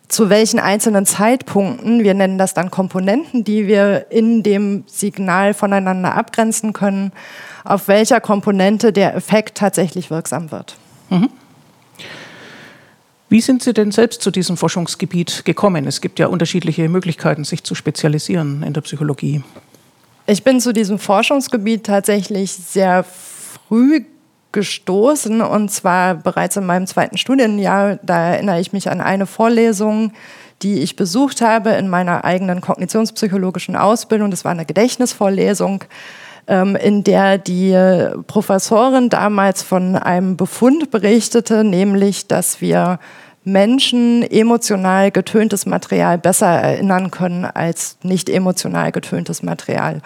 zu 0.07 0.29
welchen 0.29 0.59
einzelnen 0.59 1.05
Zeitpunkten, 1.05 2.03
wir 2.03 2.15
nennen 2.15 2.39
das 2.39 2.55
dann 2.55 2.71
Komponenten, 2.71 3.43
die 3.43 3.67
wir 3.67 4.07
in 4.09 4.41
dem 4.41 4.83
Signal 4.87 5.53
voneinander 5.53 6.15
abgrenzen 6.15 6.73
können, 6.73 7.11
auf 7.63 7.87
welcher 7.87 8.19
Komponente 8.19 8.93
der 8.93 9.15
Effekt 9.15 9.57
tatsächlich 9.57 10.09
wirksam 10.09 10.51
wird. 10.51 10.75
Mhm. 11.09 11.29
Wie 13.29 13.41
sind 13.41 13.63
Sie 13.63 13.73
denn 13.73 13.91
selbst 13.91 14.21
zu 14.21 14.31
diesem 14.31 14.57
Forschungsgebiet 14.57 15.45
gekommen? 15.45 15.87
Es 15.87 16.01
gibt 16.01 16.19
ja 16.19 16.27
unterschiedliche 16.27 16.89
Möglichkeiten, 16.89 17.43
sich 17.43 17.63
zu 17.63 17.73
spezialisieren 17.75 18.63
in 18.63 18.73
der 18.73 18.81
Psychologie. 18.81 19.43
Ich 20.25 20.43
bin 20.45 20.61
zu 20.61 20.71
diesem 20.71 20.99
Forschungsgebiet 20.99 21.85
tatsächlich 21.85 22.53
sehr 22.53 23.03
früh 23.03 24.05
gestoßen 24.53 25.41
und 25.41 25.69
zwar 25.69 26.15
bereits 26.15 26.55
in 26.55 26.65
meinem 26.65 26.87
zweiten 26.87 27.17
Studienjahr. 27.17 27.99
Da 28.03 28.29
erinnere 28.29 28.61
ich 28.61 28.71
mich 28.71 28.89
an 28.89 29.01
eine 29.01 29.25
Vorlesung, 29.25 30.13
die 30.61 30.79
ich 30.79 30.95
besucht 30.95 31.41
habe 31.41 31.71
in 31.71 31.89
meiner 31.89 32.23
eigenen 32.23 32.61
kognitionspsychologischen 32.61 33.75
Ausbildung. 33.75 34.31
Das 34.31 34.45
war 34.45 34.51
eine 34.51 34.65
Gedächtnisvorlesung, 34.65 35.83
ähm, 36.47 36.77
in 36.77 37.03
der 37.03 37.37
die 37.37 37.75
Professorin 38.27 39.09
damals 39.09 39.61
von 39.61 39.97
einem 39.97 40.37
Befund 40.37 40.89
berichtete, 40.89 41.65
nämlich, 41.65 42.27
dass 42.27 42.61
wir 42.61 42.99
Menschen 43.43 44.23
emotional 44.23 45.11
getöntes 45.11 45.65
Material 45.65 46.17
besser 46.17 46.47
erinnern 46.47 47.11
können 47.11 47.45
als 47.45 47.97
nicht 48.03 48.29
emotional 48.29 48.91
getöntes 48.91 49.43
Material. 49.43 50.01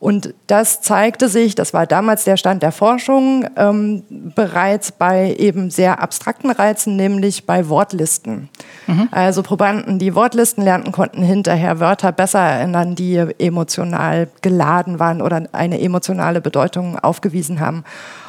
Und 0.00 0.32
das 0.46 0.80
zeigte 0.80 1.28
sich, 1.28 1.56
das 1.56 1.74
war 1.74 1.84
damals 1.84 2.22
der 2.22 2.36
Stand 2.36 2.62
der 2.62 2.70
Forschung, 2.70 3.44
ähm, 3.56 4.04
bereits 4.08 4.92
bei 4.92 5.34
eben 5.36 5.70
sehr 5.70 6.00
abstrakten 6.00 6.52
Reizen, 6.52 6.94
nämlich 6.94 7.46
bei 7.46 7.68
Wortlisten. 7.68 8.48
Mhm. 8.86 9.08
Also 9.10 9.42
Probanden, 9.42 9.98
die 9.98 10.14
Wortlisten 10.14 10.62
lernten, 10.62 10.92
konnten 10.92 11.22
hinterher 11.22 11.80
Wörter 11.80 12.12
besser 12.12 12.38
erinnern, 12.38 12.94
die 12.94 13.16
emotional 13.16 14.28
geladen 14.40 15.00
waren 15.00 15.20
oder 15.20 15.48
eine 15.50 15.80
emotionale 15.80 16.40
Bedeutung 16.40 16.96
aufgewiesen 16.96 17.58
haben. 17.58 17.82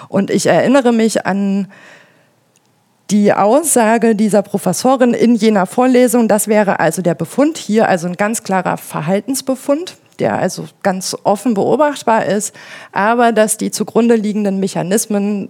Und 0.07 0.31
ich 0.31 0.47
erinnere 0.47 0.91
mich 0.91 1.27
an 1.27 1.67
die 3.11 3.33
Aussage 3.33 4.15
dieser 4.15 4.41
Professorin 4.41 5.13
in 5.13 5.35
jener 5.35 5.65
Vorlesung, 5.65 6.27
das 6.27 6.47
wäre 6.47 6.79
also 6.79 7.01
der 7.01 7.15
Befund 7.15 7.57
hier, 7.57 7.87
also 7.87 8.07
ein 8.07 8.17
ganz 8.17 8.43
klarer 8.43 8.77
Verhaltensbefund, 8.77 9.97
der 10.19 10.37
also 10.37 10.65
ganz 10.83 11.15
offen 11.23 11.53
beobachtbar 11.53 12.25
ist, 12.25 12.53
aber 12.91 13.31
dass 13.31 13.57
die 13.57 13.71
zugrunde 13.71 14.15
liegenden 14.15 14.59
Mechanismen 14.59 15.49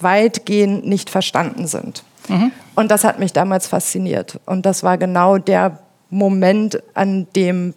weitgehend 0.00 0.86
nicht 0.86 1.08
verstanden 1.08 1.66
sind. 1.66 2.02
Mhm. 2.28 2.52
Und 2.74 2.90
das 2.90 3.04
hat 3.04 3.18
mich 3.18 3.32
damals 3.32 3.68
fasziniert. 3.68 4.40
Und 4.44 4.66
das 4.66 4.82
war 4.82 4.98
genau 4.98 5.38
der 5.38 5.78
Moment, 6.10 6.82
an 6.94 7.26
dem 7.36 7.74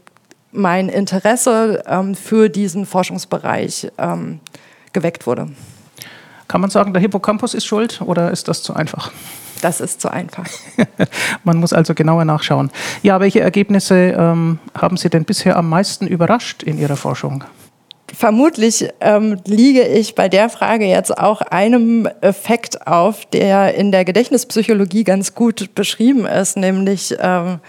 mein 0.51 0.89
Interesse 0.89 1.83
ähm, 1.87 2.15
für 2.15 2.49
diesen 2.49 2.85
Forschungsbereich 2.85 3.89
ähm, 3.97 4.39
geweckt 4.93 5.27
wurde. 5.27 5.49
Kann 6.51 6.59
man 6.59 6.69
sagen, 6.69 6.91
der 6.91 7.01
Hippocampus 7.01 7.53
ist 7.53 7.65
schuld 7.65 8.01
oder 8.01 8.29
ist 8.29 8.49
das 8.49 8.61
zu 8.61 8.73
einfach? 8.73 9.13
Das 9.61 9.79
ist 9.79 10.01
zu 10.01 10.11
einfach. 10.11 10.49
man 11.45 11.55
muss 11.55 11.71
also 11.71 11.93
genauer 11.93 12.25
nachschauen. 12.25 12.71
Ja, 13.03 13.21
welche 13.21 13.39
Ergebnisse 13.39 13.95
ähm, 13.95 14.59
haben 14.77 14.97
Sie 14.97 15.09
denn 15.09 15.23
bisher 15.23 15.55
am 15.55 15.69
meisten 15.69 16.07
überrascht 16.07 16.61
in 16.61 16.77
Ihrer 16.77 16.97
Forschung? 16.97 17.45
Vermutlich 18.13 18.89
ähm, 18.99 19.39
liege 19.45 19.83
ich 19.83 20.13
bei 20.13 20.27
der 20.27 20.49
Frage 20.49 20.83
jetzt 20.87 21.17
auch 21.17 21.39
einem 21.39 22.09
Effekt 22.19 22.85
auf, 22.85 23.25
der 23.27 23.75
in 23.75 23.93
der 23.93 24.03
Gedächtnispsychologie 24.03 25.05
ganz 25.05 25.33
gut 25.33 25.73
beschrieben 25.73 26.25
ist, 26.25 26.57
nämlich 26.57 27.15
ähm, 27.21 27.59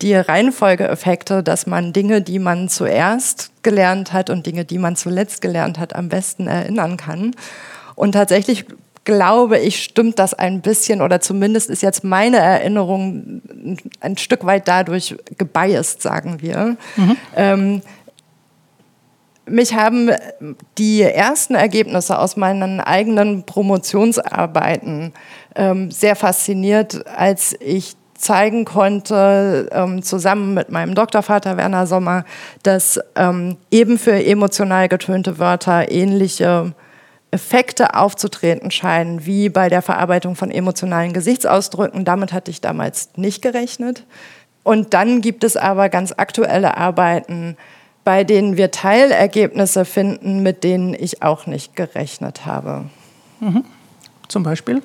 die 0.00 0.16
Reihenfolgeeffekte, 0.16 1.44
dass 1.44 1.68
man 1.68 1.92
Dinge, 1.92 2.22
die 2.22 2.40
man 2.40 2.68
zuerst 2.68 3.52
gelernt 3.62 4.12
hat 4.12 4.30
und 4.30 4.46
Dinge, 4.46 4.64
die 4.64 4.78
man 4.78 4.96
zuletzt 4.96 5.42
gelernt 5.42 5.78
hat, 5.78 5.94
am 5.94 6.08
besten 6.08 6.48
erinnern 6.48 6.96
kann. 6.96 7.36
Und 8.02 8.12
tatsächlich 8.12 8.64
glaube 9.04 9.60
ich, 9.60 9.84
stimmt 9.84 10.18
das 10.18 10.34
ein 10.34 10.60
bisschen 10.60 11.02
oder 11.02 11.20
zumindest 11.20 11.70
ist 11.70 11.82
jetzt 11.82 12.02
meine 12.02 12.38
Erinnerung 12.38 13.42
ein 14.00 14.18
Stück 14.18 14.44
weit 14.44 14.66
dadurch 14.66 15.14
gebiased, 15.38 16.02
sagen 16.02 16.42
wir. 16.42 16.76
Mhm. 16.96 17.16
Ähm, 17.36 17.82
mich 19.46 19.74
haben 19.76 20.10
die 20.78 21.02
ersten 21.02 21.54
Ergebnisse 21.54 22.18
aus 22.18 22.36
meinen 22.36 22.80
eigenen 22.80 23.44
Promotionsarbeiten 23.46 25.12
ähm, 25.54 25.92
sehr 25.92 26.16
fasziniert, 26.16 27.06
als 27.06 27.54
ich 27.60 27.94
zeigen 28.16 28.64
konnte, 28.64 29.68
ähm, 29.70 30.02
zusammen 30.02 30.54
mit 30.54 30.72
meinem 30.72 30.96
Doktorvater 30.96 31.56
Werner 31.56 31.86
Sommer, 31.86 32.24
dass 32.64 32.98
ähm, 33.14 33.58
eben 33.70 33.96
für 33.96 34.24
emotional 34.24 34.88
getönte 34.88 35.38
Wörter 35.38 35.88
ähnliche 35.88 36.72
Effekte 37.32 37.94
aufzutreten 37.94 38.70
scheinen, 38.70 39.24
wie 39.24 39.48
bei 39.48 39.70
der 39.70 39.82
Verarbeitung 39.82 40.36
von 40.36 40.50
emotionalen 40.50 41.14
Gesichtsausdrücken. 41.14 42.04
Damit 42.04 42.32
hatte 42.32 42.50
ich 42.50 42.60
damals 42.60 43.08
nicht 43.16 43.40
gerechnet. 43.40 44.04
Und 44.62 44.94
dann 44.94 45.22
gibt 45.22 45.42
es 45.42 45.56
aber 45.56 45.88
ganz 45.88 46.12
aktuelle 46.16 46.76
Arbeiten, 46.76 47.56
bei 48.04 48.22
denen 48.22 48.56
wir 48.56 48.70
Teilergebnisse 48.70 49.84
finden, 49.84 50.42
mit 50.42 50.62
denen 50.62 50.94
ich 50.94 51.22
auch 51.22 51.46
nicht 51.46 51.74
gerechnet 51.74 52.44
habe. 52.44 52.84
Mhm. 53.40 53.64
Zum 54.28 54.42
Beispiel? 54.42 54.82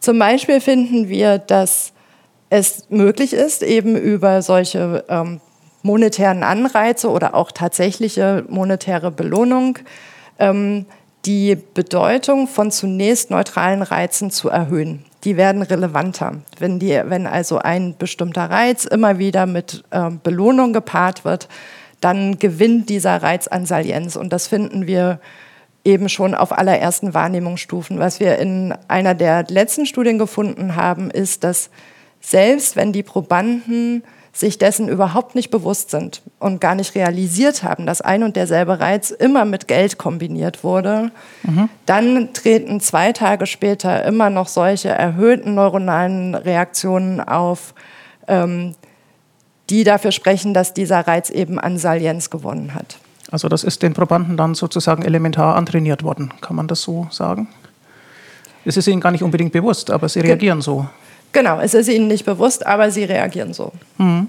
Zum 0.00 0.18
Beispiel 0.18 0.60
finden 0.60 1.08
wir, 1.08 1.38
dass 1.38 1.92
es 2.50 2.90
möglich 2.90 3.32
ist, 3.32 3.62
eben 3.62 3.96
über 3.96 4.42
solche 4.42 5.04
ähm, 5.08 5.40
monetären 5.82 6.42
Anreize 6.42 7.10
oder 7.10 7.34
auch 7.34 7.52
tatsächliche 7.52 8.44
monetäre 8.48 9.10
Belohnung 9.10 9.78
ähm, 10.38 10.86
die 11.28 11.56
Bedeutung 11.74 12.48
von 12.48 12.70
zunächst 12.70 13.30
neutralen 13.30 13.82
Reizen 13.82 14.30
zu 14.30 14.48
erhöhen. 14.48 15.04
Die 15.24 15.36
werden 15.36 15.60
relevanter. 15.60 16.36
Wenn, 16.58 16.78
die, 16.78 16.98
wenn 17.04 17.26
also 17.26 17.58
ein 17.58 17.94
bestimmter 17.98 18.48
Reiz 18.48 18.86
immer 18.86 19.18
wieder 19.18 19.44
mit 19.44 19.84
äh, 19.90 20.10
Belohnung 20.22 20.72
gepaart 20.72 21.26
wird, 21.26 21.48
dann 22.00 22.38
gewinnt 22.38 22.88
dieser 22.88 23.22
Reiz 23.22 23.46
an 23.46 23.66
Salienz. 23.66 24.16
Und 24.16 24.32
das 24.32 24.48
finden 24.48 24.86
wir 24.86 25.20
eben 25.84 26.08
schon 26.08 26.34
auf 26.34 26.56
allerersten 26.56 27.12
Wahrnehmungsstufen. 27.12 27.98
Was 27.98 28.20
wir 28.20 28.38
in 28.38 28.74
einer 28.88 29.14
der 29.14 29.44
letzten 29.48 29.84
Studien 29.84 30.18
gefunden 30.18 30.76
haben, 30.76 31.10
ist, 31.10 31.44
dass 31.44 31.68
selbst 32.20 32.74
wenn 32.74 32.94
die 32.94 33.02
Probanden 33.02 34.02
sich 34.38 34.56
dessen 34.56 34.88
überhaupt 34.88 35.34
nicht 35.34 35.50
bewusst 35.50 35.90
sind 35.90 36.22
und 36.38 36.60
gar 36.60 36.76
nicht 36.76 36.94
realisiert 36.94 37.64
haben, 37.64 37.86
dass 37.86 38.00
ein 38.00 38.22
und 38.22 38.36
derselbe 38.36 38.78
Reiz 38.78 39.10
immer 39.10 39.44
mit 39.44 39.66
Geld 39.66 39.98
kombiniert 39.98 40.62
wurde, 40.62 41.10
mhm. 41.42 41.68
dann 41.86 42.32
treten 42.34 42.78
zwei 42.78 43.12
Tage 43.12 43.46
später 43.46 44.04
immer 44.04 44.30
noch 44.30 44.46
solche 44.46 44.90
erhöhten 44.90 45.56
neuronalen 45.56 46.36
Reaktionen 46.36 47.20
auf, 47.20 47.74
ähm, 48.28 48.76
die 49.70 49.82
dafür 49.82 50.12
sprechen, 50.12 50.54
dass 50.54 50.72
dieser 50.72 51.00
Reiz 51.00 51.30
eben 51.30 51.58
an 51.58 51.76
Salienz 51.76 52.30
gewonnen 52.30 52.74
hat. 52.74 52.98
Also 53.32 53.48
das 53.48 53.64
ist 53.64 53.82
den 53.82 53.92
Probanden 53.92 54.36
dann 54.36 54.54
sozusagen 54.54 55.02
elementar 55.02 55.56
antrainiert 55.56 56.04
worden, 56.04 56.32
kann 56.40 56.54
man 56.54 56.68
das 56.68 56.82
so 56.82 57.08
sagen? 57.10 57.48
Es 58.64 58.76
ist 58.76 58.86
ihnen 58.86 59.00
gar 59.00 59.10
nicht 59.10 59.24
unbedingt 59.24 59.52
bewusst, 59.52 59.90
aber 59.90 60.08
sie 60.08 60.20
reagieren 60.20 60.62
so. 60.62 60.86
Genau, 61.32 61.60
es 61.60 61.74
ist 61.74 61.88
ihnen 61.88 62.08
nicht 62.08 62.24
bewusst, 62.24 62.66
aber 62.66 62.90
sie 62.90 63.04
reagieren 63.04 63.52
so. 63.52 63.72
Mhm. 63.98 64.28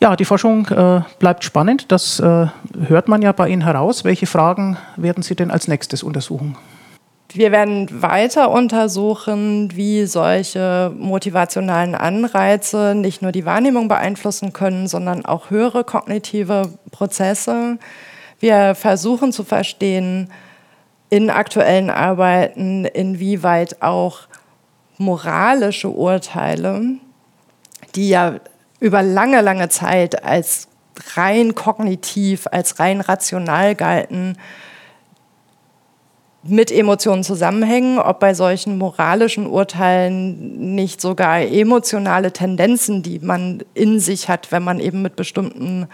Ja, 0.00 0.16
die 0.16 0.26
Forschung 0.26 0.66
äh, 0.68 1.00
bleibt 1.18 1.44
spannend. 1.44 1.90
Das 1.90 2.20
äh, 2.20 2.46
hört 2.88 3.08
man 3.08 3.22
ja 3.22 3.32
bei 3.32 3.48
Ihnen 3.48 3.62
heraus. 3.62 4.04
Welche 4.04 4.26
Fragen 4.26 4.76
werden 4.96 5.22
Sie 5.22 5.34
denn 5.34 5.50
als 5.50 5.66
nächstes 5.66 6.02
untersuchen? 6.02 6.58
Wir 7.32 7.50
werden 7.50 8.02
weiter 8.02 8.50
untersuchen, 8.50 9.70
wie 9.74 10.04
solche 10.04 10.92
motivationalen 10.96 11.94
Anreize 11.94 12.94
nicht 12.94 13.22
nur 13.22 13.32
die 13.32 13.46
Wahrnehmung 13.46 13.88
beeinflussen 13.88 14.52
können, 14.52 14.88
sondern 14.88 15.24
auch 15.24 15.50
höhere 15.50 15.84
kognitive 15.84 16.68
Prozesse. 16.90 17.78
Wir 18.40 18.74
versuchen 18.74 19.32
zu 19.32 19.42
verstehen 19.42 20.30
in 21.08 21.30
aktuellen 21.30 21.90
Arbeiten, 21.90 22.84
inwieweit 22.84 23.82
auch 23.82 24.28
moralische 24.98 25.88
Urteile, 25.88 26.82
die 27.94 28.08
ja 28.08 28.40
über 28.80 29.02
lange, 29.02 29.40
lange 29.40 29.68
Zeit 29.68 30.24
als 30.24 30.68
rein 31.16 31.54
kognitiv, 31.54 32.46
als 32.50 32.78
rein 32.78 33.00
rational 33.00 33.74
galten, 33.74 34.36
mit 36.46 36.70
Emotionen 36.70 37.24
zusammenhängen, 37.24 37.98
ob 37.98 38.20
bei 38.20 38.34
solchen 38.34 38.76
moralischen 38.76 39.46
Urteilen 39.46 40.74
nicht 40.74 41.00
sogar 41.00 41.40
emotionale 41.40 42.32
Tendenzen, 42.32 43.02
die 43.02 43.18
man 43.18 43.62
in 43.72 43.98
sich 43.98 44.28
hat, 44.28 44.52
wenn 44.52 44.62
man 44.62 44.78
eben 44.78 45.00
mit 45.00 45.16
bestimmten 45.16 45.88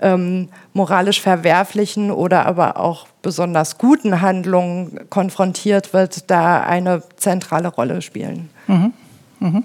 ähm, 0.00 0.48
moralisch 0.72 1.20
verwerflichen 1.20 2.10
oder 2.10 2.46
aber 2.46 2.78
auch 2.78 3.06
besonders 3.22 3.78
guten 3.78 4.20
Handlungen 4.20 5.00
konfrontiert 5.10 5.92
wird, 5.92 6.30
da 6.30 6.62
eine 6.62 7.02
zentrale 7.16 7.68
Rolle 7.68 8.02
spielen. 8.02 8.50
Mhm. 8.66 8.92
Mhm. 9.40 9.64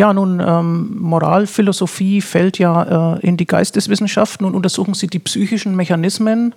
Ja, 0.00 0.14
nun, 0.14 0.40
ähm, 0.40 0.96
Moralphilosophie 0.98 2.22
fällt 2.22 2.58
ja 2.58 3.16
äh, 3.16 3.20
in 3.20 3.36
die 3.36 3.46
Geisteswissenschaften 3.46 4.46
und 4.46 4.54
untersuchen 4.54 4.94
Sie 4.94 5.08
die 5.08 5.18
psychischen 5.18 5.76
Mechanismen. 5.76 6.54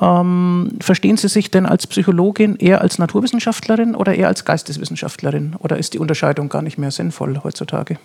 Ähm, 0.00 0.72
verstehen 0.80 1.16
Sie 1.16 1.28
sich 1.28 1.52
denn 1.52 1.66
als 1.66 1.86
Psychologin 1.86 2.56
eher 2.56 2.80
als 2.80 2.98
Naturwissenschaftlerin 2.98 3.94
oder 3.94 4.16
eher 4.16 4.26
als 4.26 4.44
Geisteswissenschaftlerin? 4.44 5.54
Oder 5.60 5.76
ist 5.76 5.94
die 5.94 6.00
Unterscheidung 6.00 6.48
gar 6.48 6.62
nicht 6.62 6.78
mehr 6.78 6.90
sinnvoll 6.90 7.40
heutzutage? 7.44 7.96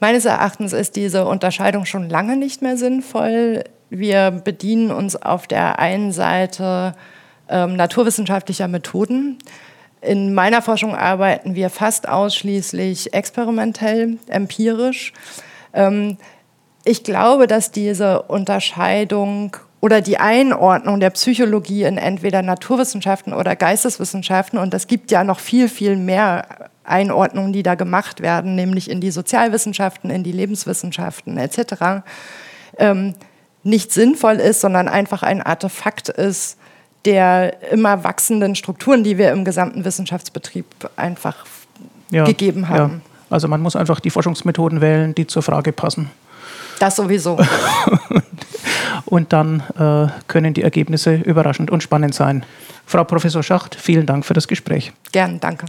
Meines 0.00 0.24
Erachtens 0.24 0.72
ist 0.72 0.94
diese 0.96 1.26
Unterscheidung 1.26 1.84
schon 1.84 2.08
lange 2.08 2.36
nicht 2.36 2.62
mehr 2.62 2.76
sinnvoll. 2.76 3.64
Wir 3.90 4.30
bedienen 4.30 4.90
uns 4.90 5.16
auf 5.16 5.46
der 5.46 5.78
einen 5.78 6.12
Seite 6.12 6.94
ähm, 7.48 7.74
naturwissenschaftlicher 7.74 8.68
Methoden. 8.68 9.38
In 10.00 10.34
meiner 10.34 10.62
Forschung 10.62 10.94
arbeiten 10.94 11.56
wir 11.56 11.70
fast 11.70 12.08
ausschließlich 12.08 13.12
experimentell, 13.12 14.18
empirisch. 14.28 15.12
Ähm, 15.72 16.16
ich 16.84 17.02
glaube, 17.02 17.48
dass 17.48 17.72
diese 17.72 18.22
Unterscheidung 18.22 19.56
oder 19.80 20.00
die 20.00 20.18
Einordnung 20.18 21.00
der 21.00 21.10
Psychologie 21.10 21.82
in 21.82 21.98
entweder 21.98 22.42
Naturwissenschaften 22.42 23.32
oder 23.32 23.56
Geisteswissenschaften, 23.56 24.58
und 24.58 24.74
es 24.74 24.86
gibt 24.86 25.10
ja 25.10 25.24
noch 25.24 25.40
viel, 25.40 25.68
viel 25.68 25.96
mehr 25.96 26.70
Einordnungen, 26.88 27.52
die 27.52 27.62
da 27.62 27.74
gemacht 27.74 28.20
werden, 28.20 28.54
nämlich 28.54 28.90
in 28.90 29.00
die 29.00 29.10
Sozialwissenschaften, 29.10 30.10
in 30.10 30.24
die 30.24 30.32
Lebenswissenschaften 30.32 31.38
etc., 31.38 32.04
ähm, 32.78 33.14
nicht 33.64 33.92
sinnvoll 33.92 34.36
ist, 34.36 34.60
sondern 34.60 34.88
einfach 34.88 35.22
ein 35.22 35.42
Artefakt 35.42 36.08
ist 36.08 36.58
der 37.04 37.72
immer 37.72 38.04
wachsenden 38.04 38.54
Strukturen, 38.54 39.04
die 39.04 39.18
wir 39.18 39.32
im 39.32 39.44
gesamten 39.44 39.84
Wissenschaftsbetrieb 39.84 40.66
einfach 40.96 41.46
ja, 42.10 42.24
gegeben 42.24 42.68
haben. 42.68 43.02
Ja. 43.04 43.10
Also 43.30 43.48
man 43.48 43.60
muss 43.60 43.76
einfach 43.76 44.00
die 44.00 44.10
Forschungsmethoden 44.10 44.80
wählen, 44.80 45.14
die 45.14 45.26
zur 45.26 45.42
Frage 45.42 45.72
passen. 45.72 46.10
Das 46.78 46.96
sowieso. 46.96 47.38
und 49.06 49.32
dann 49.32 49.62
äh, 49.78 50.08
können 50.28 50.54
die 50.54 50.62
Ergebnisse 50.62 51.14
überraschend 51.14 51.70
und 51.70 51.82
spannend 51.82 52.14
sein. 52.14 52.44
Frau 52.86 53.04
Professor 53.04 53.42
Schacht, 53.42 53.74
vielen 53.74 54.06
Dank 54.06 54.24
für 54.24 54.34
das 54.34 54.48
Gespräch. 54.48 54.92
Gern, 55.12 55.40
danke. 55.40 55.66